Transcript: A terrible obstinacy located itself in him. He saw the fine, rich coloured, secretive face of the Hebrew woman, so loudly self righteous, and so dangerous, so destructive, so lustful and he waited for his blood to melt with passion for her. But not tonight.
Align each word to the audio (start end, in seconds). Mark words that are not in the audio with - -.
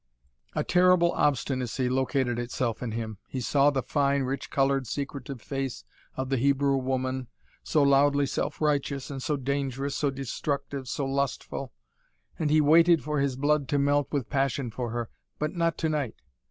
A 0.55 0.63
terrible 0.63 1.11
obstinacy 1.11 1.87
located 1.87 2.39
itself 2.39 2.81
in 2.81 2.93
him. 2.93 3.19
He 3.27 3.39
saw 3.39 3.69
the 3.69 3.83
fine, 3.83 4.23
rich 4.23 4.49
coloured, 4.49 4.87
secretive 4.87 5.43
face 5.43 5.83
of 6.17 6.29
the 6.29 6.37
Hebrew 6.37 6.75
woman, 6.77 7.27
so 7.61 7.83
loudly 7.83 8.25
self 8.25 8.59
righteous, 8.59 9.11
and 9.11 9.21
so 9.21 9.37
dangerous, 9.37 9.95
so 9.95 10.09
destructive, 10.09 10.87
so 10.87 11.05
lustful 11.05 11.71
and 12.39 12.49
he 12.49 12.61
waited 12.61 13.03
for 13.03 13.19
his 13.19 13.35
blood 13.35 13.67
to 13.69 13.77
melt 13.77 14.07
with 14.11 14.27
passion 14.27 14.71
for 14.71 14.89
her. 14.89 15.11
But 15.37 15.53
not 15.53 15.77
tonight. 15.77 16.15